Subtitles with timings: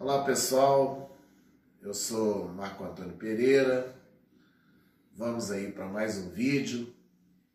[0.00, 1.12] Olá pessoal,
[1.82, 4.00] eu sou Marco Antônio Pereira.
[5.12, 6.94] Vamos aí para mais um vídeo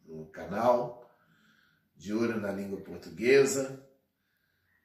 [0.06, 1.10] no canal
[1.96, 3.82] de Olho na Língua Portuguesa.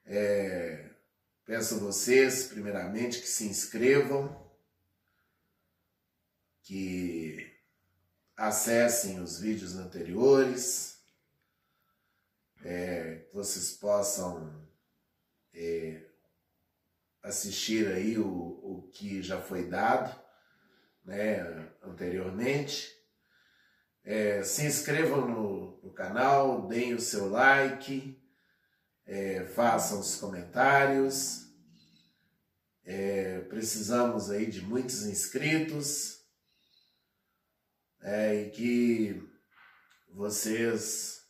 [0.05, 0.89] É,
[1.45, 4.49] peço a vocês, primeiramente, que se inscrevam,
[6.63, 7.59] que
[8.37, 11.03] acessem os vídeos anteriores,
[12.63, 14.65] é, que vocês possam
[15.53, 16.08] é,
[17.23, 20.19] assistir aí o, o que já foi dado
[21.05, 22.95] né, anteriormente.
[24.05, 28.19] É, se inscrevam no, no, canal, deem o seu like,
[29.07, 31.47] é, façam os comentários.
[32.85, 36.23] É, precisamos aí de muitos inscritos
[38.01, 39.29] é, e que
[40.11, 41.23] vocês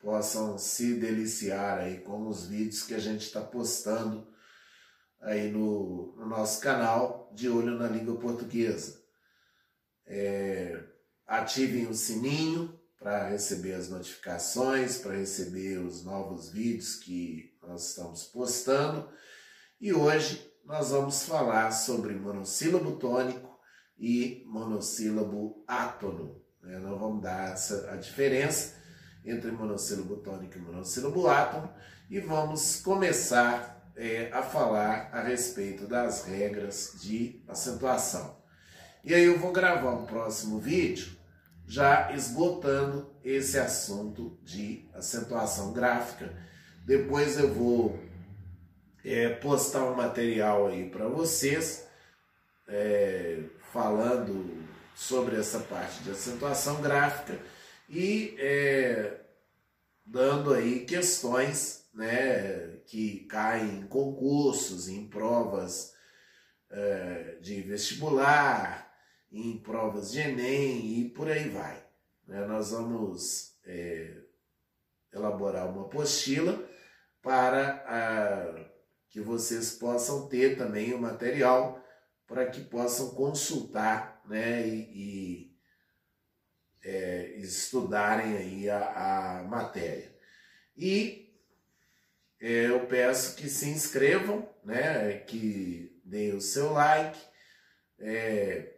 [0.00, 4.26] possam se deliciar aí com os vídeos que a gente está postando
[5.20, 9.00] aí no, no, nosso canal de Olho na Língua Portuguesa.
[10.06, 10.82] É,
[11.26, 18.24] ativem o sininho para receber as notificações, para receber os novos vídeos que nós estamos
[18.24, 19.08] postando.
[19.80, 23.58] E hoje nós vamos falar sobre monossílabo tônico
[23.98, 26.42] e monossílabo átono.
[26.62, 26.78] Né?
[26.78, 28.74] Nós vamos dar essa, a diferença
[29.24, 31.72] entre monossílabo tônico e monossílabo átono
[32.08, 38.40] e vamos começar é, a falar a respeito das regras de acentuação.
[39.04, 41.18] E aí eu vou gravar um próximo vídeo
[41.66, 46.34] já esgotando esse assunto de acentuação gráfica.
[46.86, 48.00] Depois eu vou
[49.04, 51.86] é, postar um material aí para vocês
[52.68, 57.38] é, falando sobre essa parte de acentuação gráfica
[57.86, 59.20] e é,
[60.06, 65.94] dando aí questões né, que caem em concursos, em provas
[66.68, 68.92] é, de vestibular,
[69.30, 71.86] em provas de Enem e por aí vai.
[72.26, 72.44] Né?
[72.46, 74.22] Nós vamos é,
[75.12, 76.68] elaborar uma apostila
[77.22, 78.70] para a,
[79.08, 81.80] que vocês possam ter também o material
[82.26, 85.56] para que possam consultar né, e, e
[86.82, 90.12] é, estudarem aí a, a matéria.
[90.76, 91.19] E
[92.40, 97.20] eu peço que se inscrevam, né, que deem o seu like,
[97.98, 98.76] é,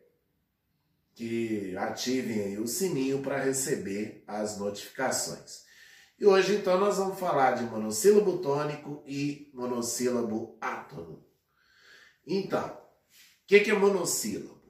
[1.15, 5.63] que ativem o sininho para receber as notificações.
[6.19, 11.25] E hoje então nós vamos falar de monossílabo tônico e monossílabo átono.
[12.27, 14.61] Então, o que, que é monossílabo?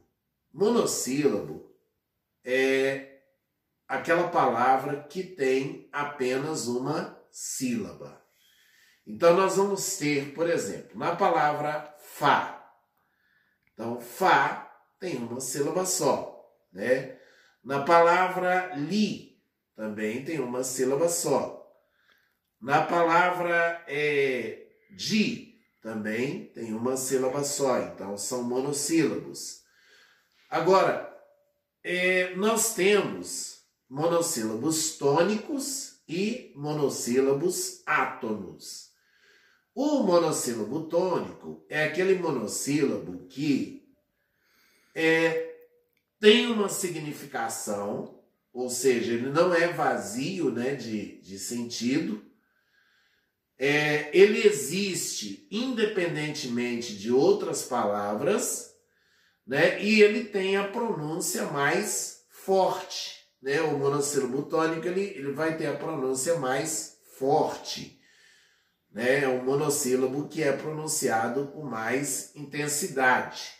[0.52, 1.74] Monossílabo
[2.44, 3.20] é
[3.86, 8.21] aquela palavra que tem apenas uma sílaba.
[9.06, 12.72] Então, nós vamos ter, por exemplo, na palavra Fá.
[13.72, 14.70] Então, Fá
[15.00, 16.40] tem uma sílaba só,
[16.72, 17.18] né?
[17.64, 19.40] Na palavra Li,
[19.74, 21.62] também tem uma sílaba só.
[22.60, 29.62] Na palavra é, Di, também tem uma sílaba só, então são monossílabos.
[30.48, 31.12] Agora,
[31.82, 38.91] é, nós temos monossílabos tônicos e monossílabos átonos.
[39.74, 43.88] O monossílabo tônico é aquele monossílabo que
[44.94, 45.50] é,
[46.20, 48.22] tem uma significação,
[48.52, 52.22] ou seja, ele não é vazio né, de, de sentido.
[53.58, 58.74] É, ele existe independentemente de outras palavras,
[59.46, 63.22] né, e ele tem a pronúncia mais forte.
[63.40, 63.62] Né?
[63.62, 68.01] O monossílabo tônico ele, ele vai ter a pronúncia mais forte
[68.92, 73.52] né, é um monossílabo que é pronunciado com mais intensidade.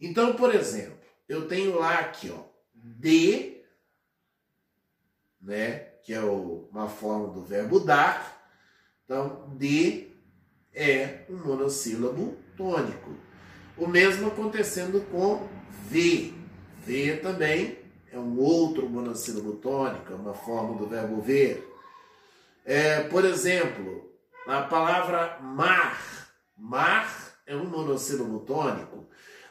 [0.00, 2.42] Então, por exemplo, eu tenho lá aqui, ó,
[2.74, 3.62] de,
[5.40, 8.36] né, que é o, uma forma do verbo dar.
[9.04, 10.08] Então, de
[10.74, 13.10] é um monossílabo tônico.
[13.76, 15.48] O mesmo acontecendo com
[15.90, 16.32] V.
[16.84, 17.78] V também
[18.12, 21.66] é um outro monossílabo tônico, é uma forma do verbo ver.
[22.64, 24.07] É, por exemplo,
[24.48, 26.32] a palavra mar.
[26.56, 29.06] Mar é um monossílabo tônico.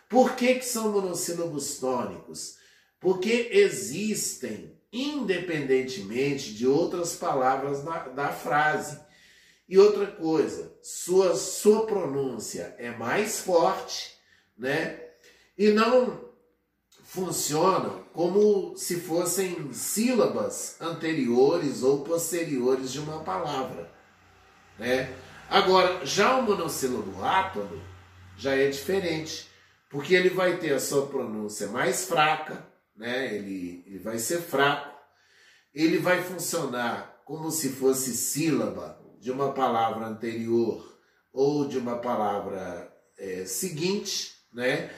[0.09, 2.57] Por que, que são monossílabos tônicos?
[2.99, 8.99] Porque existem, independentemente de outras palavras da, da frase.
[9.69, 14.17] E outra coisa, sua, sua pronúncia é mais forte,
[14.57, 14.99] né?
[15.57, 16.25] E não
[17.03, 23.96] funcionam como se fossem sílabas anteriores ou posteriores de uma palavra.
[24.77, 25.13] Né?
[25.49, 27.81] Agora, já o monossílabo átono
[28.37, 29.47] já é diferente,
[29.89, 32.65] porque ele vai ter a sua pronúncia mais fraca,
[32.95, 33.33] né?
[33.33, 34.95] ele, ele vai ser fraco,
[35.73, 40.97] ele vai funcionar como se fosse sílaba de uma palavra anterior
[41.33, 44.89] ou de uma palavra é, seguinte, né?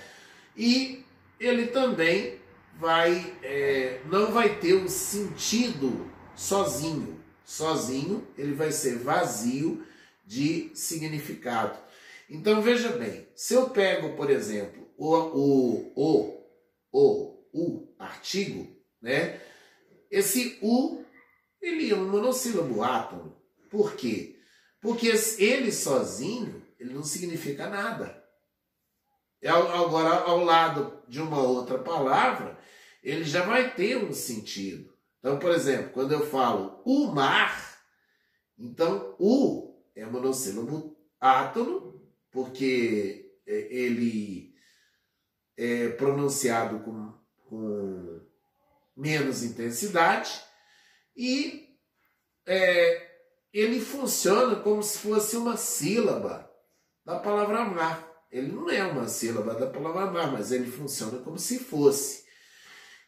[0.56, 1.04] E
[1.40, 2.40] ele também
[2.78, 7.19] vai é, não vai ter um sentido sozinho.
[7.50, 9.84] Sozinho ele vai ser vazio
[10.24, 11.80] de significado.
[12.30, 16.44] Então veja bem, se eu pego, por exemplo, o, o, o,
[16.92, 18.68] o, o artigo,
[19.02, 19.42] né?
[20.12, 21.04] Esse u
[21.60, 23.36] ele é um monossílabo átono.
[23.68, 24.40] Por quê?
[24.80, 28.24] Porque ele sozinho ele não significa nada.
[29.44, 32.60] Agora, ao lado de uma outra palavra,
[33.04, 34.89] ele já vai ter um sentido.
[35.20, 37.78] Então, por exemplo, quando eu falo o mar,
[38.58, 42.02] então o é monossílabo átono,
[42.32, 44.54] porque é, ele
[45.58, 47.14] é pronunciado com,
[47.46, 48.22] com
[48.96, 50.42] menos intensidade
[51.16, 51.68] e
[52.46, 53.10] é,
[53.52, 56.50] ele funciona como se fosse uma sílaba
[57.04, 58.08] da palavra mar.
[58.32, 62.26] Ele não é uma sílaba da palavra mar, mas ele funciona como se fosse.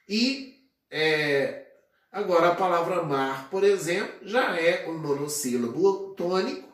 [0.10, 0.60] E
[0.90, 1.61] é,
[2.12, 6.70] agora a palavra mar, por exemplo, já é um monossílabo tônico.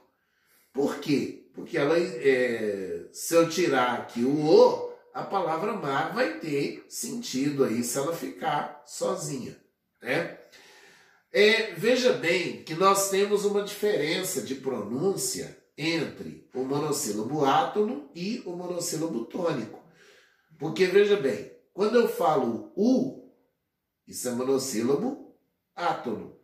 [0.74, 1.50] Por quê?
[1.54, 7.64] Porque ela, é, se eu tirar aqui o o, a palavra mar vai ter sentido
[7.64, 9.60] aí se ela ficar sozinha,
[10.02, 10.38] né?
[11.32, 18.42] É, veja bem que nós temos uma diferença de pronúncia entre o monossílabo átono e
[18.46, 19.84] o monossílabo tônico.
[20.58, 23.32] Porque veja bem, quando eu falo U,
[24.08, 25.27] isso é monossílabo
[25.78, 26.38] átono.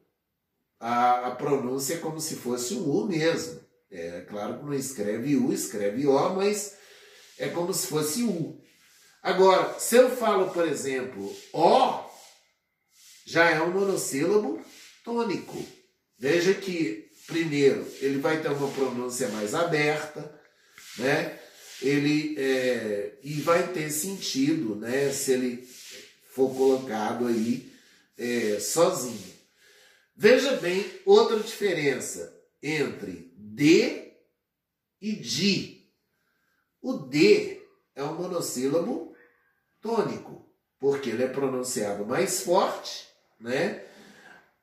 [0.80, 3.60] A, a pronúncia é como se fosse um U mesmo.
[3.92, 6.78] É claro que não escreve U, escreve O, mas
[7.38, 8.62] é como se fosse U.
[9.22, 12.04] Agora, se eu falo, por exemplo, O,
[13.26, 14.62] já é um monossílabo
[15.04, 15.66] tônico.
[16.18, 20.34] Veja que primeiro, ele vai ter uma pronúncia mais aberta,
[20.98, 21.40] né?
[21.82, 25.12] Ele é, e vai ter sentido, né?
[25.12, 25.68] Se ele
[26.32, 27.73] for colocado aí
[28.18, 29.34] é, sozinho.
[30.16, 34.14] Veja bem outra diferença entre D
[35.02, 35.90] e Di.
[36.82, 37.62] O D
[37.96, 39.16] é um monossílabo
[39.82, 40.50] tônico,
[40.80, 43.08] porque ele é pronunciado mais forte,
[43.40, 43.84] né?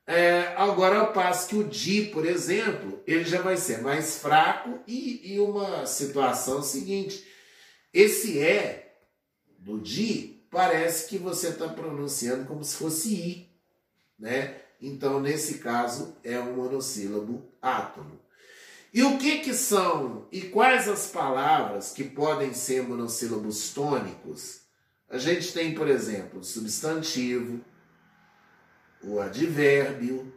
[0.07, 4.81] É, agora, ao passo que o Di, por exemplo, ele já vai ser mais fraco
[4.87, 7.25] e, e uma situação seguinte:
[7.93, 8.97] esse é
[9.47, 13.51] do Di parece que você está pronunciando como se fosse I,
[14.19, 14.61] né?
[14.81, 18.19] Então, nesse caso, é um monossílabo átono.
[18.93, 24.63] E o que que são e quais as palavras que podem ser monossílabos tônicos?
[25.09, 27.61] A gente tem, por exemplo, substantivo,
[29.03, 30.33] o advérbio,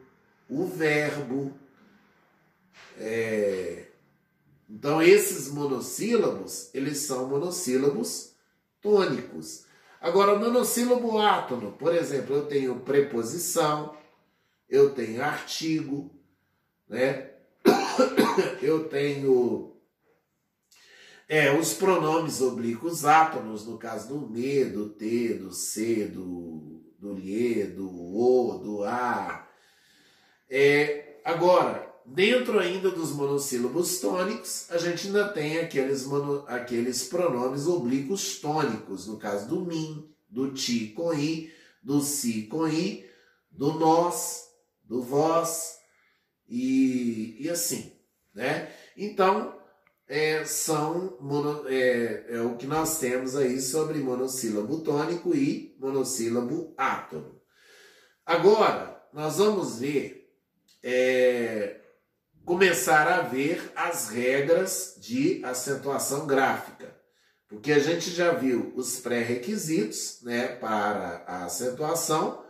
[0.50, 1.54] o verbo.
[2.98, 3.88] É...
[4.70, 8.34] Então, esses monossílabos, eles são monossílabos
[8.82, 9.66] tônicos.
[10.04, 13.96] Agora, monossílabo átono, por exemplo, eu tenho preposição,
[14.70, 16.12] eu tenho artigo,
[16.90, 17.32] né?
[18.62, 19.78] eu tenho
[21.30, 27.14] é, os pronomes oblíquos átonos, no caso do me, do te, do se, do do
[27.14, 29.48] lhe, do o, do a.
[30.50, 37.68] É, agora, dentro ainda dos monossílabos tônicos, a gente ainda tem aqueles, mono, aqueles pronomes
[37.68, 43.06] oblíquos tônicos, no caso do mim, do ti com i, do si com i,
[43.52, 44.46] do nós,
[44.84, 45.78] do vós
[46.48, 47.94] e, e assim,
[48.34, 48.72] né?
[48.98, 49.56] Então,
[50.08, 56.74] é, são mono, é, é, o que nós temos aí sobre monossílabo tônico e monossílabo
[56.78, 57.42] átono.
[58.26, 60.30] Agora, nós vamos ver,
[60.82, 61.83] é,
[62.46, 66.96] começar a ver as regras de acentuação gráfica.
[67.48, 72.44] Porque a gente já viu os pré-requisitos né, para a acentuação,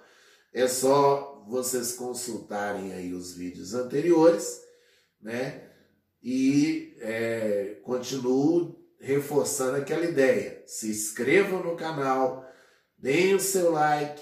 [0.53, 4.61] é só vocês consultarem aí os vídeos anteriores,
[5.21, 5.69] né?
[6.23, 10.63] e é, continuo reforçando aquela ideia.
[10.65, 12.49] Se inscrevam no canal,
[12.97, 14.21] deem o seu like,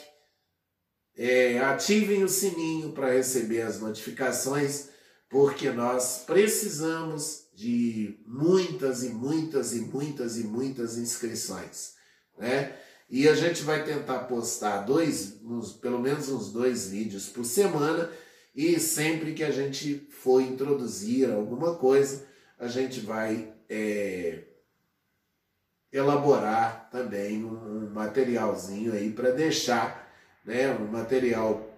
[1.16, 4.90] é, ativem o sininho para receber as notificações,
[5.32, 11.94] porque nós precisamos de muitas e muitas e muitas e muitas inscrições,
[12.38, 12.76] né?
[13.10, 18.10] E a gente vai tentar postar dois, uns, pelo menos uns dois vídeos por semana
[18.54, 22.26] e sempre que a gente for introduzir alguma coisa,
[22.60, 24.44] a gente vai é,
[25.92, 30.10] elaborar também um, um materialzinho aí para deixar
[30.46, 31.70] né, um material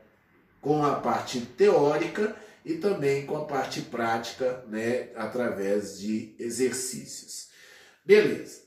[0.61, 7.49] com a parte teórica e também com a parte prática, né, através de exercícios.
[8.05, 8.63] Beleza.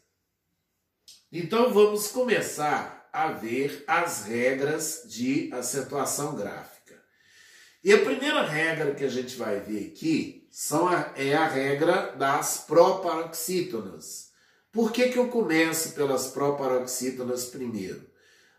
[1.31, 7.03] Então vamos começar a ver as regras de acentuação gráfica.
[7.83, 12.15] E a primeira regra que a gente vai ver aqui são a, é a regra
[12.17, 14.31] das proparoxítonas.
[14.73, 18.07] Por que, que eu começo pelas proparoxítonas primeiro?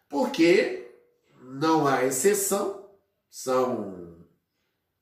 [0.09, 0.91] Porque
[1.41, 2.89] não há exceção,
[3.29, 4.16] são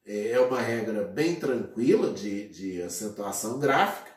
[0.05, 4.11] é, uma regra bem tranquila de, de acentuação gráfica,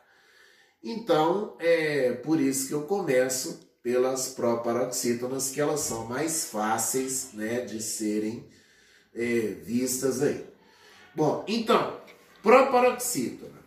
[0.83, 7.63] então é por isso que eu começo pelas proparoxítonas, que elas são mais fáceis né,
[7.63, 8.47] de serem
[9.15, 10.47] é, vistas aí.
[11.15, 11.99] Bom, então,
[12.43, 13.59] proparoxítona.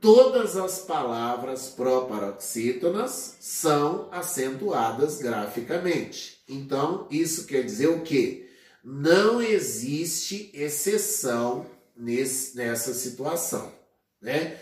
[0.00, 6.42] Todas as palavras proparoxítonas são acentuadas graficamente.
[6.48, 8.49] Então, isso quer dizer o quê?
[8.82, 13.72] Não existe exceção nesse, nessa situação.
[14.20, 14.56] Né?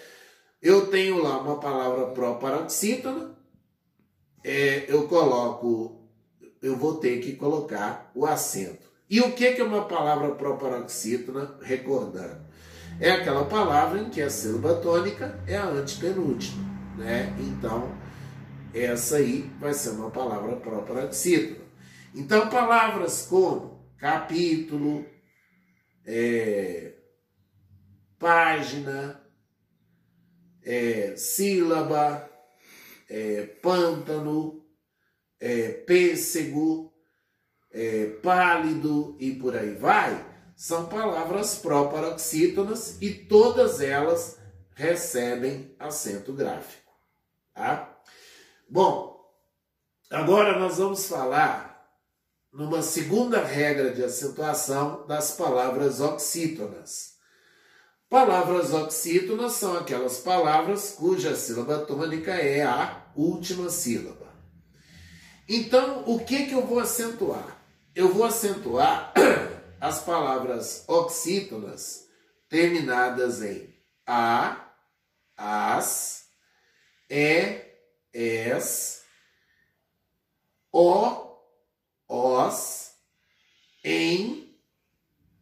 [0.61, 3.37] Eu tenho lá uma palavra proparoxítona,
[4.45, 6.09] é, eu coloco,
[6.61, 8.89] eu vou ter que colocar o acento.
[9.09, 11.57] E o que é uma palavra proparoxítona?
[11.63, 12.41] Recordando,
[13.01, 16.63] é aquela palavra em que a sílaba tônica é a antepenúltima,
[16.97, 17.35] né?
[17.39, 17.91] Então,
[18.75, 21.65] essa aí vai ser uma palavra proparoxítona.
[22.15, 25.05] Então, palavras como capítulo,
[26.07, 26.95] é,
[28.19, 29.21] página,
[30.62, 32.31] é, sílaba,
[33.09, 34.64] é, pântano,
[35.40, 36.93] é, pêssego,
[37.71, 40.26] é, pálido e por aí vai,
[40.57, 44.38] são palavras proparoxítonas e todas elas
[44.75, 46.93] recebem acento gráfico.
[47.52, 47.97] Tá?
[48.69, 49.21] Bom,
[50.11, 51.68] agora nós vamos falar
[52.52, 57.17] numa segunda regra de acentuação das palavras oxítonas.
[58.09, 64.28] Palavras oxítonas são aquelas palavras cuja sílaba tônica é a última sílaba.
[65.49, 67.62] Então, o que, que eu vou acentuar?
[67.95, 69.12] Eu vou acentuar
[69.81, 72.07] as palavras oxítonas
[72.49, 73.75] terminadas em
[74.07, 74.73] a,
[75.37, 76.25] as,
[77.11, 77.62] e,
[78.12, 79.02] es,
[80.73, 81.27] o,
[82.09, 82.93] os,
[83.85, 84.57] em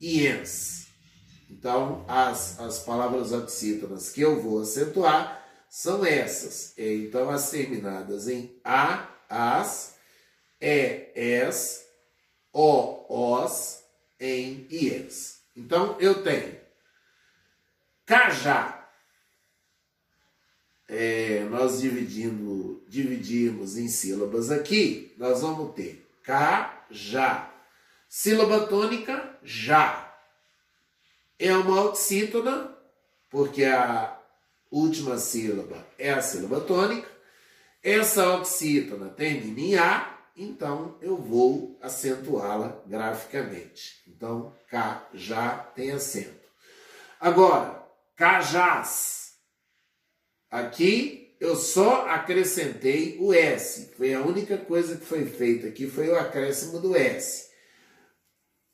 [0.01, 0.89] e ens.
[1.49, 6.75] Então, as, as palavras oxítonas que eu vou acentuar são essas.
[6.77, 9.97] Então, as terminadas em a, as,
[10.61, 11.87] e, es,
[12.53, 13.81] o, os,
[14.19, 15.43] em e es.
[15.57, 16.59] Então, eu tenho
[18.05, 18.73] cajá.
[20.89, 27.51] É, nós dividimos em sílabas aqui, nós vamos ter cajá.
[28.09, 30.07] Sílaba tônica, já
[31.39, 32.77] é uma oxítona,
[33.31, 34.19] porque a
[34.71, 37.09] última sílaba é a sílaba tônica.
[37.83, 44.03] Essa oxítona termina em A, então eu vou acentuá-la graficamente.
[44.07, 46.47] Então, K já tem acento.
[47.21, 49.35] Agora, cajás.
[50.51, 53.93] Aqui eu só acrescentei o S.
[53.97, 57.47] Foi a única coisa que foi feita aqui, foi o acréscimo do S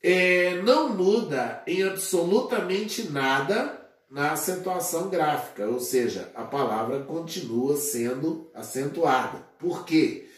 [0.03, 3.79] é, não muda em absolutamente nada
[4.11, 9.39] na acentuação gráfica, ou seja, a palavra continua sendo acentuada.
[9.57, 10.29] Por quê?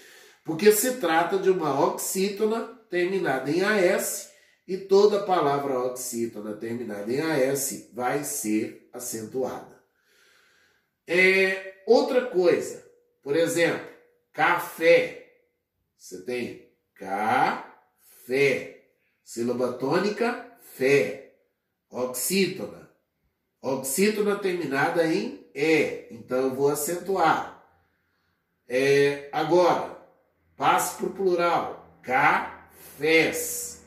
[0.46, 4.30] Porque se trata de uma oxítona terminada em AS
[4.68, 9.76] e toda palavra oxítona terminada em AS vai ser acentuada.
[11.08, 12.86] É, outra coisa,
[13.22, 13.88] por exemplo,
[14.34, 15.34] café.
[15.98, 18.84] Você tem café.
[19.24, 21.34] Sílaba tônica, fé.
[21.90, 22.92] Oxítona.
[23.62, 26.08] Oxítona terminada em E.
[26.12, 27.66] Então eu vou acentuar.
[28.68, 29.98] É, agora,
[30.56, 32.00] passo para o plural.
[32.04, 33.84] Cafés.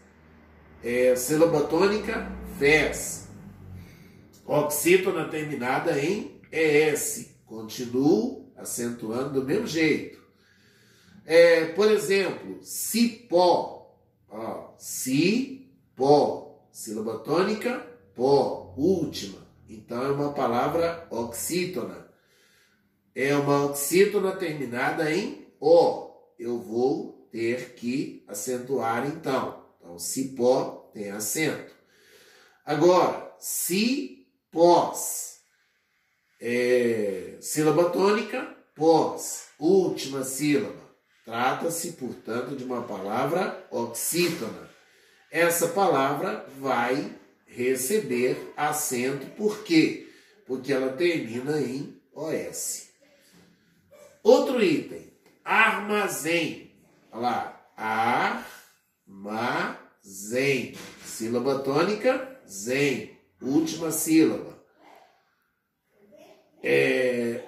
[0.82, 3.28] É, sílaba tônica, fés.
[4.44, 7.37] Oxítona terminada em ES.
[7.48, 10.22] Continuo acentuando do mesmo jeito.
[11.24, 13.98] É, por exemplo, cipó.
[14.28, 16.68] Ó, si, pó.
[16.70, 18.74] Sílaba tônica, pó.
[18.76, 19.38] Última.
[19.68, 22.08] Então é uma palavra oxítona.
[23.14, 26.10] É uma oxítona terminada em O.
[26.38, 29.64] Eu vou ter que acentuar então.
[29.80, 31.74] Então, cipó tem acento.
[32.64, 35.27] Agora, si, pós.
[36.40, 40.88] É, sílaba tônica, pós, última sílaba.
[41.24, 44.68] Trata-se, portanto, de uma palavra oxítona.
[45.30, 47.14] Essa palavra vai
[47.46, 50.08] receber acento, por quê?
[50.46, 52.88] Porque ela termina em OS.
[54.22, 55.12] Outro item,
[55.44, 56.72] armazém.
[57.12, 57.70] Olha lá,
[59.16, 60.74] armazém.
[61.04, 63.18] Sílaba tônica, zen.
[63.42, 64.47] Última sílaba.
[66.62, 67.44] É,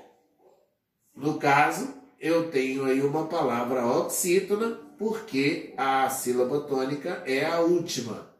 [1.14, 8.30] no caso, eu tenho aí uma palavra oxítona, porque a sílaba tônica é a última.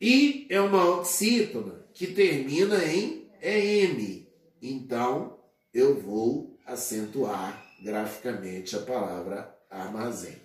[0.00, 4.28] E é uma oxítona que termina em EM.
[4.60, 5.38] Então,
[5.72, 10.36] eu vou acentuar graficamente a palavra armazém.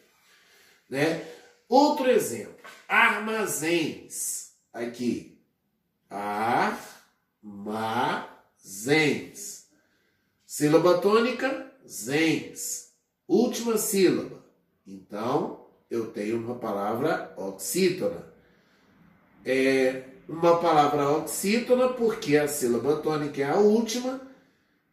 [0.89, 1.25] Né?
[1.67, 2.55] Outro exemplo,
[2.87, 4.51] armazéns.
[4.73, 5.37] Aqui,
[6.09, 6.91] armazéns
[8.65, 9.67] zens.
[10.45, 12.93] Sílaba tônica, zens.
[13.27, 14.43] Última sílaba.
[14.85, 18.31] Então, eu tenho uma palavra oxítona.
[19.45, 24.21] É uma palavra oxítona porque a sílaba tônica é a última,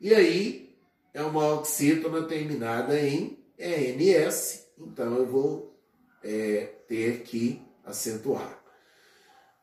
[0.00, 0.76] e aí
[1.14, 5.80] é uma oxítona terminada em ENS, então eu vou
[6.22, 8.62] é, ter que acentuar.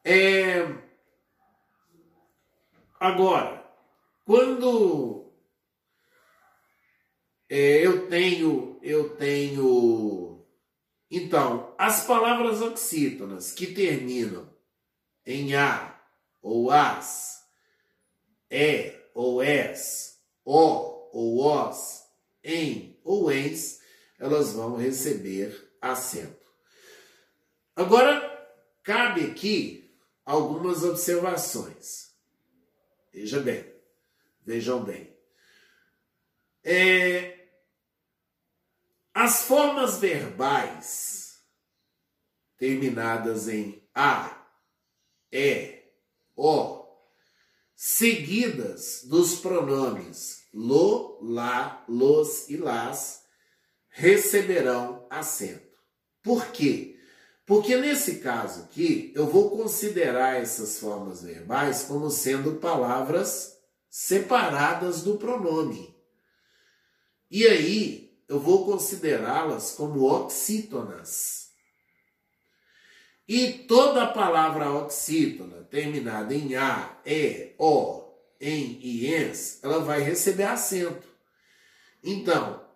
[0.04, 0.66] É,
[3.00, 3.65] agora,
[4.26, 5.32] quando
[7.48, 10.44] é, eu tenho, eu tenho,
[11.10, 14.50] então, as palavras oxítonas que terminam
[15.26, 16.02] em a
[16.42, 17.48] ou as,
[18.50, 22.04] é ou es, o ou os,
[22.44, 23.80] em ou ens,
[24.20, 26.46] elas vão receber acento.
[27.76, 28.50] Agora,
[28.84, 32.14] cabe aqui algumas observações.
[33.14, 33.75] Veja bem.
[34.46, 35.16] Vejam bem.
[36.64, 37.48] É,
[39.14, 41.40] as formas verbais
[42.58, 44.46] terminadas em a,
[45.32, 45.84] e,
[46.36, 46.86] o,
[47.76, 53.24] seguidas dos pronomes lo, lá, los e las,
[53.90, 55.76] receberão acento.
[56.22, 57.00] Por quê?
[57.46, 63.55] Porque nesse caso aqui, eu vou considerar essas formas verbais como sendo palavras
[63.98, 65.96] separadas do pronome.
[67.32, 71.52] E aí eu vou considerá-las como oxítonas.
[73.26, 78.04] E toda palavra oxítona terminada em a, e, o,
[78.42, 81.08] em e ens, ela vai receber acento.
[82.04, 82.68] Então,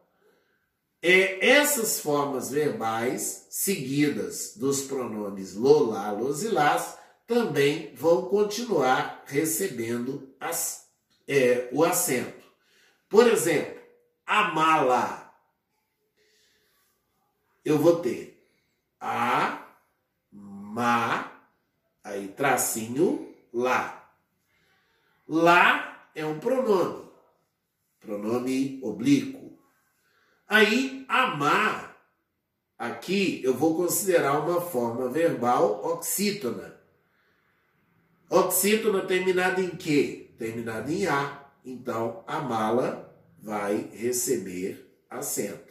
[1.01, 9.25] é, essas formas verbais, seguidas dos pronomes lo, lá, los e las, também vão continuar
[9.27, 10.88] recebendo as
[11.30, 12.44] é, o acento.
[13.08, 13.80] Por exemplo,
[14.26, 15.32] a mala.
[17.63, 18.44] Eu vou ter
[19.00, 19.63] a,
[20.32, 21.32] ma,
[22.04, 24.12] aí tracinho, lá.
[25.28, 27.08] Lá é um pronome,
[28.00, 29.58] pronome oblíquo.
[30.48, 31.96] Aí, amar,
[32.76, 36.76] aqui eu vou considerar uma forma verbal oxítona.
[38.28, 40.18] Oxítona terminada em quê?
[40.39, 45.69] Terminado em A, então a mala vai receber acento.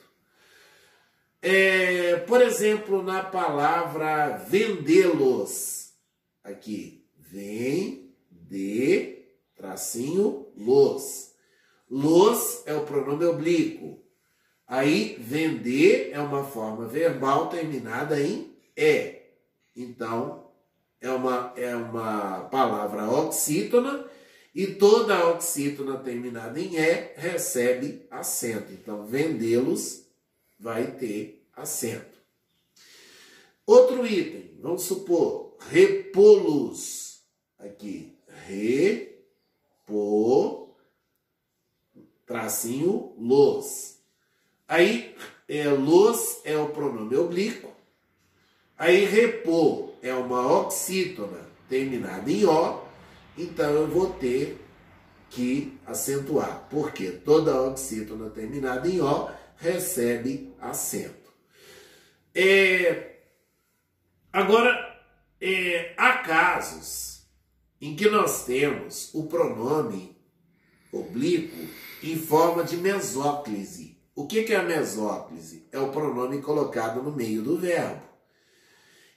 [1.40, 5.92] É, por exemplo, na palavra vendê-los,
[6.44, 9.24] aqui, vem de
[9.56, 11.32] tracinho los.
[11.88, 14.02] Los é o pronome oblíquo.
[14.66, 19.22] Aí, vender é uma forma verbal terminada em E.
[19.74, 20.50] Então,
[21.00, 24.04] é uma, é uma palavra oxítona
[24.58, 28.72] e toda oxítona terminada em E recebe acento.
[28.72, 30.02] Então, vendê-los
[30.58, 32.18] vai ter acento.
[33.64, 37.20] Outro item, vamos supor, repô-los.
[37.56, 38.18] Aqui,
[38.48, 39.10] repô,
[42.26, 43.98] tracinho, los.
[44.66, 45.14] Aí,
[45.46, 47.70] é, los é o pronome oblíquo.
[48.76, 52.87] Aí, repô é uma oxítona terminada em O
[53.38, 54.60] então eu vou ter
[55.30, 61.32] que acentuar, porque toda oxítona terminada em O recebe acento.
[62.34, 63.16] É,
[64.32, 65.02] agora,
[65.40, 67.22] é, há casos
[67.80, 70.16] em que nós temos o pronome
[70.92, 71.68] oblíquo
[72.02, 73.96] em forma de mesóclise.
[74.14, 75.68] O que, é a mesóclise?
[75.70, 78.07] É o pronome colocado no meio do verbo.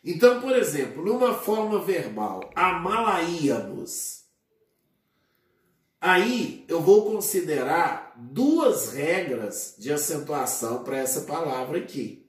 [0.04, 4.22] Então, por exemplo, numa forma verbal, amalaíamos.
[6.00, 12.28] Aí eu vou considerar duas regras de acentuação para essa palavra aqui.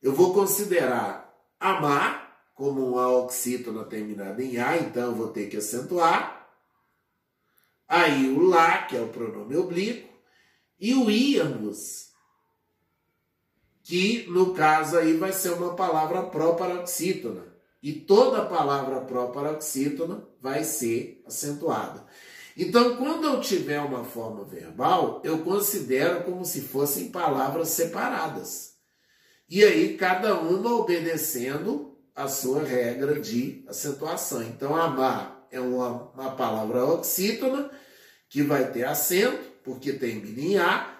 [0.00, 1.28] Eu vou considerar
[1.60, 6.48] amar como uma oxítona terminada em A, então eu vou ter que acentuar.
[7.86, 10.08] Aí o lá, que é o pronome oblíquo,
[10.80, 12.07] e o íamos,
[13.88, 17.42] que no caso aí vai ser uma palavra pró-paroxítona.
[17.82, 22.04] E toda palavra pró-paroxítona vai ser acentuada.
[22.54, 28.74] Então, quando eu tiver uma forma verbal, eu considero como se fossem palavras separadas.
[29.48, 34.42] E aí, cada uma obedecendo a sua regra de acentuação.
[34.42, 37.70] Então, amar é uma, uma palavra oxítona,
[38.28, 40.97] que vai ter acento, porque termina em A,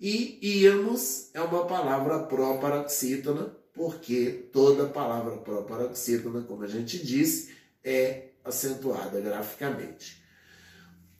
[0.00, 8.30] e irmos é uma palavra pró-paroxítona, porque toda palavra pró-paroxítona, como a gente disse, é
[8.42, 10.22] acentuada graficamente.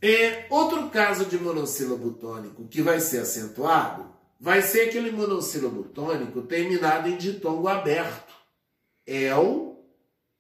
[0.01, 6.41] É, outro caso de monossílabo tônico que vai ser acentuado vai ser aquele monossílabo tônico
[6.43, 8.33] terminado em ditongo aberto.
[9.07, 9.85] El,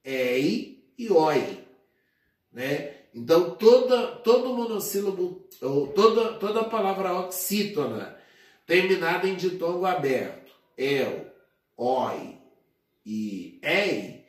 [0.02, 1.62] ei e oi.
[2.50, 2.94] Né?
[3.14, 8.18] Então, toda, todo monossílabo, ou toda, toda palavra oxítona
[8.70, 11.26] terminada em ditongo aberto, el,
[11.76, 12.38] oi
[13.04, 14.24] e ei,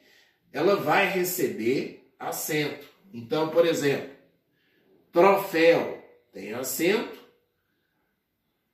[0.51, 2.87] ela vai receber acento.
[3.13, 4.09] Então, por exemplo,
[5.11, 7.23] troféu tem acento,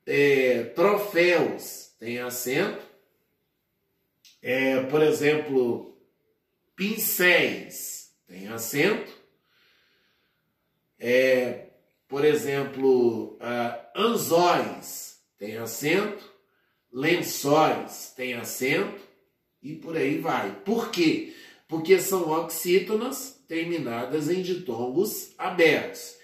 [0.06, 2.86] é, troféus tem acento,
[4.42, 6.02] é, por exemplo,
[6.78, 9.12] pincéis tem acento,
[10.98, 11.68] é,
[12.08, 15.07] por exemplo, uh, anzóis
[15.38, 16.24] tem acento,
[16.92, 19.02] lençóis tem acento
[19.62, 20.52] e por aí vai.
[20.66, 21.34] Por quê?
[21.68, 26.16] Porque são oxítonas terminadas em ditongos abertos.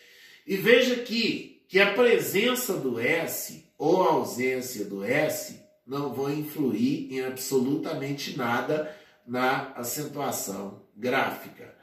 [0.45, 6.31] E veja aqui que a presença do S ou a ausência do S não vão
[6.31, 8.95] influir em absolutamente nada
[9.25, 11.73] na acentuação gráfica.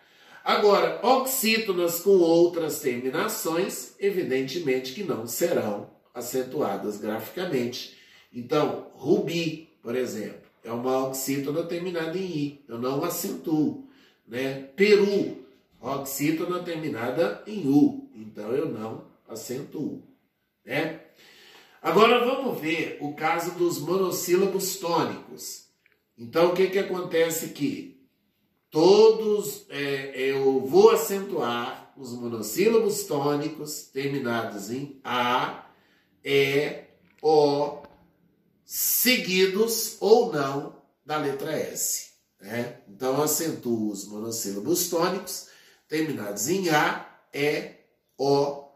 [0.43, 7.97] Agora, oxítonas com outras terminações, evidentemente que não serão acentuadas graficamente.
[8.33, 13.89] Então, rubi, por exemplo, é uma oxítona terminada em i, eu não acentuo.
[14.27, 14.69] Né?
[14.77, 15.39] Peru,
[15.81, 20.03] oxítona terminada em u, então eu não acentuo.
[20.65, 21.01] Né?
[21.83, 25.67] Agora vamos ver o caso dos monossílabos tônicos.
[26.17, 27.99] Então o que, que acontece aqui?
[28.71, 35.70] Todos, é, eu vou acentuar os monossílabos tônicos terminados em A,
[36.25, 36.85] E,
[37.23, 37.83] O,
[38.65, 42.11] seguidos ou não da letra S.
[42.41, 42.79] Né?
[42.89, 45.49] Então eu acentuo os monossílabos tônicos
[45.89, 47.73] terminados em A, E,
[48.17, 48.69] O,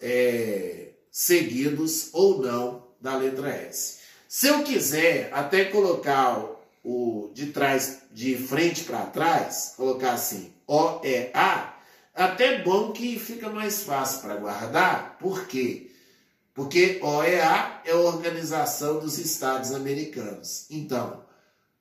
[0.00, 4.00] é, seguidos ou não da letra S.
[4.26, 6.44] Se eu quiser até colocar
[6.82, 11.76] o de trás, de frente para trás, colocar assim, O, E, A,
[12.14, 15.91] até bom que fica mais fácil para guardar, por quê?
[16.54, 20.66] Porque OEA é a Organização dos Estados Americanos.
[20.70, 21.24] Então,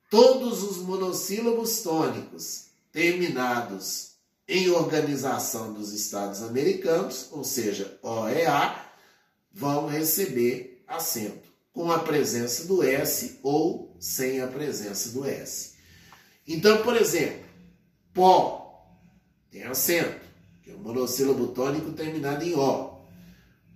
[0.09, 4.11] todos os monossílabos tônicos terminados
[4.47, 8.75] em Organização dos Estados Americanos, ou seja, OEA,
[9.53, 15.73] vão receber acento com a presença do S ou sem a presença do S.
[16.47, 17.45] Então, por exemplo,
[18.13, 18.61] pó
[19.49, 20.25] tem acento,
[20.63, 23.01] que é um monossílabo tônico terminado em O.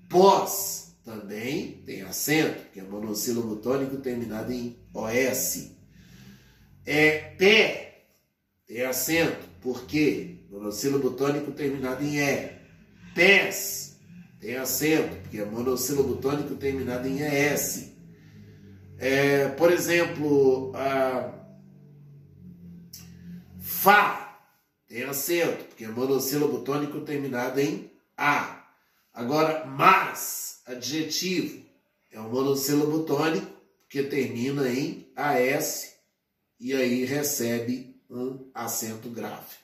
[0.09, 5.71] Pós também tem acento, que é monossílabo tônico terminado em OS.
[6.83, 7.85] É pé
[8.67, 12.55] tem acento, porque monossílabo tônico terminado em E.
[13.13, 13.97] Pés
[14.39, 17.91] tem acento, porque é monossílabo tônico terminado em ES.
[18.97, 20.73] É, por exemplo,
[23.59, 24.39] Fá
[24.87, 28.65] tem acento, porque é monossílabo tônico terminado em A.
[29.13, 31.63] Agora, mas adjetivo.
[32.11, 33.55] É um monossílabo tônico
[33.89, 35.95] que termina em AS
[36.59, 39.63] e aí recebe um acento gráfico.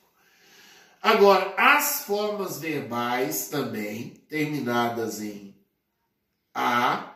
[1.02, 5.56] Agora, as formas verbais também, terminadas em
[6.54, 7.16] A,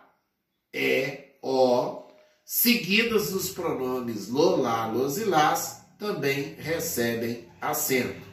[0.74, 2.08] E, O,
[2.44, 8.26] seguidas dos pronomes lo, lá, los e las, também recebem acento.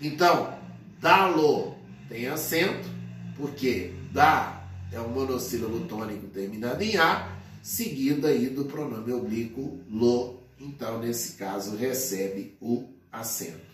[0.00, 0.58] Então,
[0.98, 1.76] dá-lo
[2.08, 2.88] tem acento,
[3.36, 4.59] porque dá
[4.92, 10.40] é um monossílabo tônico terminado em A, seguido aí do pronome oblíquo lo.
[10.58, 13.70] Então, nesse caso, recebe o acento.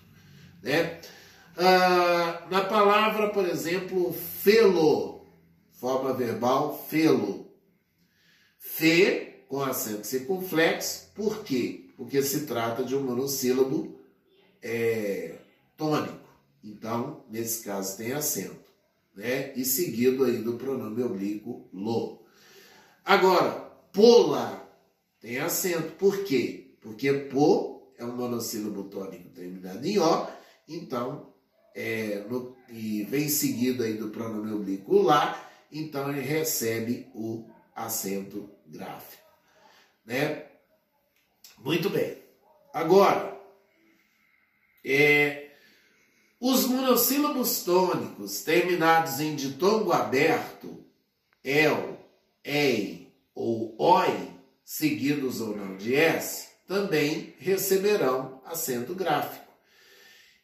[0.63, 1.01] Né?
[1.57, 5.27] Ah, na palavra, por exemplo, felo,
[5.73, 7.47] forma verbal, felo.
[8.59, 11.89] Fe, com acento circunflexo, por quê?
[11.97, 13.99] Porque se trata de um monossílabo
[14.63, 15.37] é,
[15.77, 16.29] tônico.
[16.63, 18.66] Então, nesse caso, tem acento.
[19.17, 19.53] Né?
[19.57, 22.25] E seguido aí do pronome oblíquo lo.
[23.05, 23.51] Agora,
[23.93, 24.69] pola
[25.21, 25.93] tem acento.
[25.95, 26.77] Por quê?
[26.81, 30.29] Porque po é um monossílabo tônico terminado em O,
[30.69, 31.33] então
[31.75, 38.51] é, no, e vem seguido aí do pronome oblíquo lá, então ele recebe o acento
[38.67, 39.23] gráfico.
[40.05, 40.45] Né?
[41.59, 42.19] Muito bem.
[42.73, 43.41] Agora,
[44.85, 45.46] é,
[46.49, 50.85] os monossílabos tônicos terminados em ditongo aberto,
[51.43, 51.99] el,
[52.45, 54.31] ei ou oi,
[54.65, 59.53] seguidos ou não de s, também receberão acento gráfico.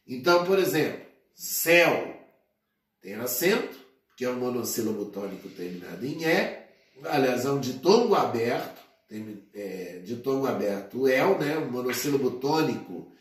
[0.04, 2.20] Então, por exemplo, Céu
[3.00, 3.78] tem acento,
[4.16, 6.58] que é um monossílabo tônico terminado em E,
[7.04, 13.12] aliás, é um ditongo aberto, tem, é, ditongo aberto El, né, um monossílabo tônico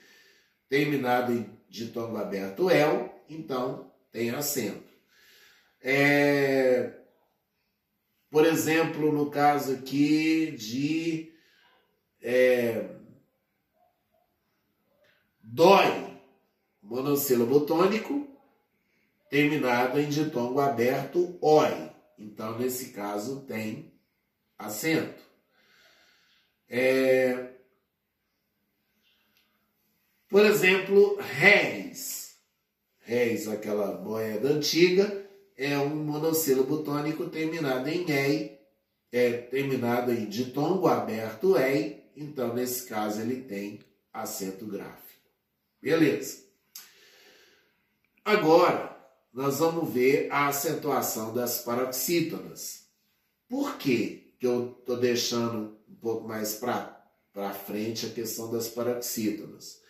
[0.67, 4.91] terminado em ditongo aberto El, então tem acento.
[5.81, 6.91] É,
[8.29, 11.33] por exemplo, no caso aqui de
[12.21, 12.89] é,
[15.41, 16.19] dói,
[16.83, 18.27] monossílabo tônico,
[19.29, 21.89] terminado em ditongo aberto oi.
[22.19, 23.93] Então, nesse caso, tem
[24.59, 25.23] acento.
[26.69, 27.50] É...
[30.31, 32.37] Por exemplo, réis.
[33.01, 38.57] Réis, aquela moeda antiga, é um monossílabo tônico terminado em ei,
[39.11, 43.81] é terminado em ditongo aberto ei, então nesse caso ele tem
[44.13, 45.19] acento gráfico.
[45.81, 46.45] Beleza.
[48.23, 48.97] Agora,
[49.33, 52.85] nós vamos ver a acentuação das paroxítonas.
[53.49, 59.80] Por que, eu estou deixando um pouco mais para frente a questão das paroxítonas?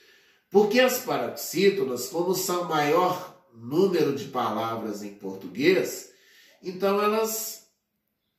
[0.52, 6.12] Porque as paroxítonas, como são maior número de palavras em português,
[6.62, 7.68] então elas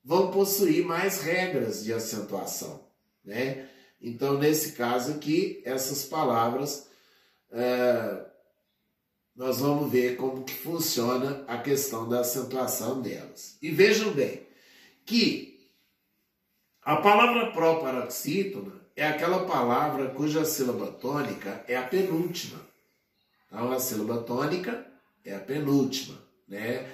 [0.04, 2.86] vão possuir mais regras de acentuação,
[3.24, 3.68] né?
[4.00, 6.88] Então, nesse caso aqui, essas palavras
[7.50, 8.26] é,
[9.34, 13.56] nós vamos ver como que funciona a questão da acentuação delas.
[13.62, 14.46] E vejam bem
[15.06, 15.70] que
[16.82, 22.60] a palavra proparoxítona é aquela palavra cuja sílaba tônica é a penúltima.
[23.48, 24.86] Então, a sílaba tônica
[25.24, 26.88] é a penúltima, né?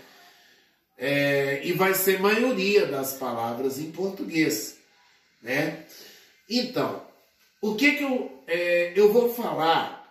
[0.96, 4.78] É, e vai ser maioria das palavras em português,
[5.42, 5.84] né?
[6.48, 7.06] Então,
[7.60, 10.10] o que que eu, é, eu vou falar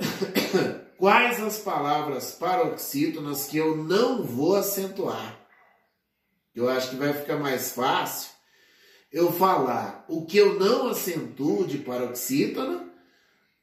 [0.96, 5.38] quais as palavras paroxítonas que eu não vou acentuar.
[6.54, 8.35] Eu acho que vai ficar mais fácil
[9.16, 12.92] eu falar o que eu não acentuo de paroxítona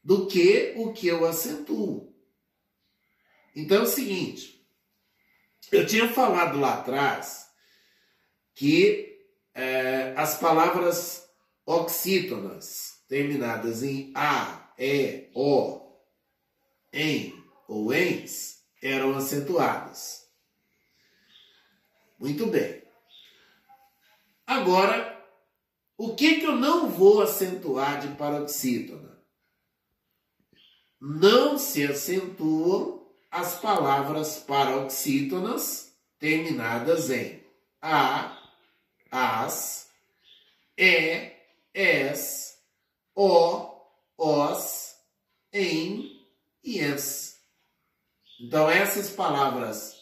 [0.03, 2.11] do que o que eu acentuo.
[3.55, 4.67] Então é o seguinte,
[5.71, 7.51] eu tinha falado lá atrás
[8.55, 9.15] que
[9.53, 11.29] é, as palavras
[11.67, 15.99] oxítonas terminadas em A, E, O,
[16.91, 17.31] em
[17.67, 20.27] ou ens eram acentuadas.
[22.17, 22.81] Muito bem.
[24.47, 25.12] Agora,
[26.03, 29.23] o que, que eu não vou acentuar de paroxítona?
[30.99, 37.41] Não se acentuam as palavras paroxítonas terminadas em
[37.81, 38.37] a,
[39.09, 39.89] as,
[40.77, 41.31] e,
[41.73, 42.57] es,
[43.15, 43.73] o,
[44.17, 44.95] os,
[45.53, 46.27] em,
[46.65, 47.39] yes.
[48.41, 49.95] Então, essas palavras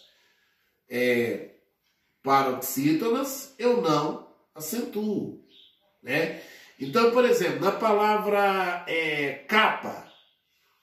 [0.90, 1.52] é,
[2.24, 5.42] paroxítonas eu não acentuo.
[6.02, 6.42] Né?
[6.80, 10.12] Então, por exemplo, na palavra é, capa,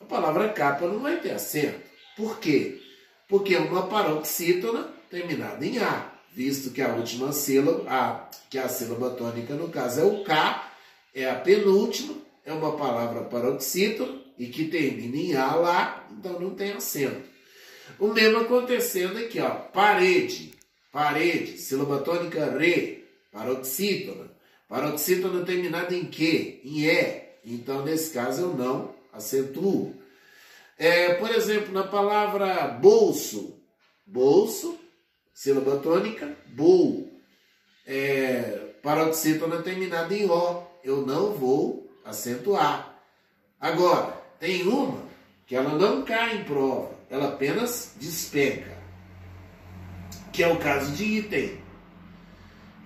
[0.00, 1.80] a palavra capa não vai ter acento.
[2.16, 2.80] Por quê?
[3.26, 8.68] Porque é uma paroxítona terminada em A, visto que a última sílaba, a, que a
[8.68, 10.72] sílaba tônica no caso é o K,
[11.14, 16.54] é a penúltima, é uma palavra paroxítona, e que termina em A lá, então não
[16.54, 17.28] tem acento.
[17.98, 20.52] O mesmo acontecendo aqui, ó, parede,
[20.92, 24.30] parede, sílaba tônica re, paroxítona,
[24.68, 26.60] paroxítona terminada em que?
[26.62, 29.94] Em E, então nesse caso eu não acentuo.
[30.76, 33.58] É, por exemplo, na palavra bolso,
[34.06, 34.78] bolso,
[35.32, 37.10] sílaba tônica, bol,
[37.86, 43.02] é, paroxítona terminada em O, eu não vou acentuar.
[43.60, 45.02] Agora, tem uma
[45.46, 48.76] que ela não cai em prova, ela apenas despenca.
[50.32, 51.60] Que é o caso de item.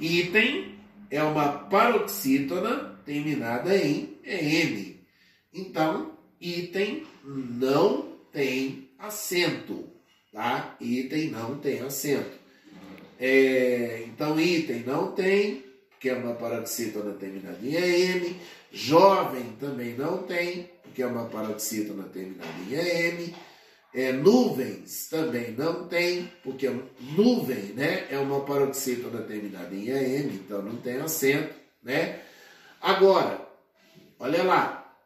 [0.01, 0.72] Item
[1.13, 4.97] é uma paroxítona terminada em EM.
[5.53, 9.91] Então, item não tem acento,
[10.33, 10.75] tá?
[10.81, 12.41] Item não tem acento.
[13.21, 18.35] É, então, item não tem, porque é uma paroxítona terminada em EM.
[18.73, 23.35] Jovem também não tem, porque é uma paroxítona terminada em EM.
[23.95, 26.67] É, nuvens também não tem, porque
[27.15, 31.55] nuvem né, é uma paroxítona terminada em EM, então não tem acento.
[31.83, 32.21] Né?
[32.81, 33.47] Agora,
[34.19, 34.97] olha lá.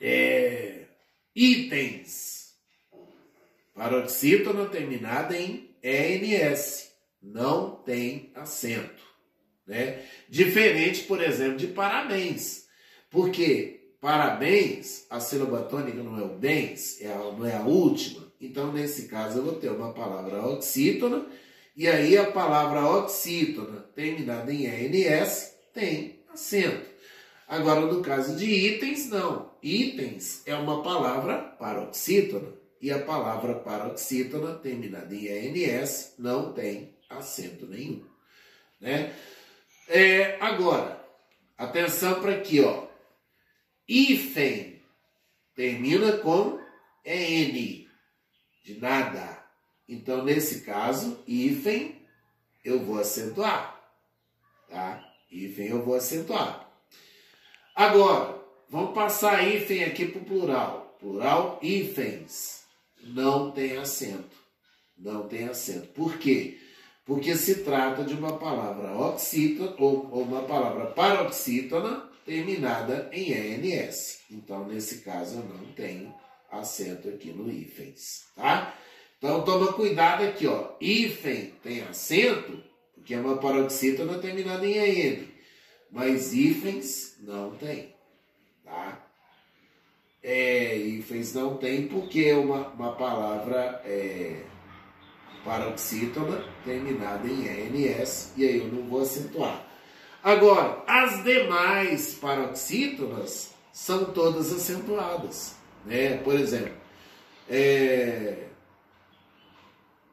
[0.00, 0.84] É,
[1.34, 2.54] itens.
[3.74, 6.92] Paroxítona terminada em ENS.
[7.20, 9.02] Não tem acento.
[9.66, 10.04] Né?
[10.28, 12.66] Diferente, por exemplo, de parabéns.
[13.10, 18.26] Porque parabéns, a sílaba tônica não é o bens, é a, não é a última.
[18.40, 21.26] Então, nesse caso, eu vou ter uma palavra oxítona,
[21.76, 26.86] e aí a palavra oxítona, terminada em ENS, tem acento.
[27.48, 29.52] Agora, no caso de itens, não.
[29.62, 32.48] Itens é uma palavra paroxítona,
[32.80, 38.04] e a palavra paroxítona, terminada em ENS, não tem acento nenhum.
[38.80, 39.12] Né?
[39.88, 41.00] É, agora,
[41.56, 42.85] atenção para aqui, ó.
[43.88, 44.82] Hífen
[45.54, 46.58] termina com
[47.04, 47.86] EN,
[48.64, 49.44] de nada.
[49.88, 52.04] Então, nesse caso, hífen
[52.64, 53.80] eu vou acentuar,
[54.68, 55.02] tá?
[55.30, 56.68] Hífen eu vou acentuar.
[57.74, 60.96] Agora, vamos passar hífen aqui para o plural.
[60.98, 62.64] Plural, hífens.
[63.02, 64.36] Não tem acento.
[64.98, 65.88] Não tem acento.
[65.88, 66.58] Por quê?
[67.06, 74.20] porque se trata de uma palavra oxítona ou, ou uma palavra paroxítona terminada em ENS.
[74.30, 76.14] Então, nesse caso, eu não tenho
[76.50, 78.76] acento aqui no hífens, tá?
[79.16, 80.74] Então, toma cuidado aqui, ó.
[80.80, 82.62] Hífen tem acento,
[82.94, 85.28] porque é uma paroxítona terminada em EN,
[85.90, 87.94] mas hífens não tem,
[88.62, 89.02] tá?
[90.22, 93.80] É, hífens não tem porque é uma, uma palavra...
[93.84, 94.44] É,
[95.46, 99.64] paroxítona terminada em ENS, e aí eu não vou acentuar.
[100.26, 105.54] Agora, as demais paroxítonas são todas acentuadas.
[105.84, 106.16] Né?
[106.16, 106.74] Por exemplo,
[107.48, 108.46] é,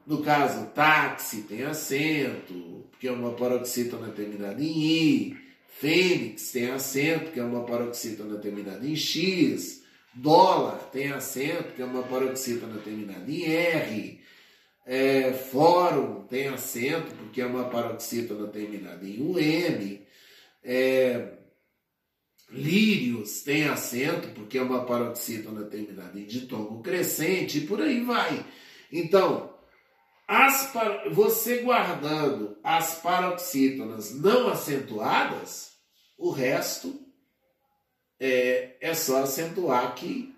[0.06, 5.38] no caso, táxi tem acento, porque é uma paroxítona terminada em I.
[5.80, 9.82] Fênix tem acento, que é uma paroxítona terminada em X.
[10.14, 14.22] Dólar tem acento, que é uma paroxítona terminada em R.
[14.86, 20.03] É, fórum tem acento, porque é uma paroxítona terminada em UM.
[20.64, 21.38] É,
[22.50, 28.46] lírios tem acento, porque é uma paroxítona terminada em ditongo crescente, e por aí vai.
[28.92, 29.54] Então,
[31.12, 35.74] você guardando as paroxítonas não acentuadas,
[36.18, 37.00] o resto
[38.20, 40.33] é, é só acentuar que